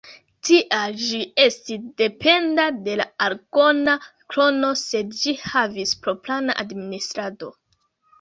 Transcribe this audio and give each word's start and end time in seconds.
Tial 0.47 0.93
ĝi 0.99 1.17
estis 1.41 1.83
dependa 2.01 2.65
de 2.87 2.95
la 3.01 3.05
aragona 3.25 3.93
krono 4.35 4.71
sed 4.85 5.13
ĝi 5.19 5.35
havis 5.43 5.93
propran 6.07 6.51
administradon. 6.55 7.55